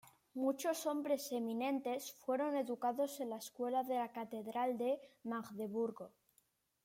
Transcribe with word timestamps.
Muchos 0.33 0.87
hombres 0.87 1.31
eminentes 1.31 2.11
fueron 2.25 2.55
educados 2.55 3.19
en 3.19 3.29
la 3.29 3.35
escuela 3.37 3.83
de 3.83 3.93
la 3.97 4.11
catedral 4.11 4.75
de 4.79 4.99
Magdeburgo. 5.21 6.09